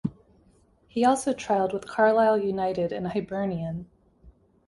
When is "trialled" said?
1.31-1.73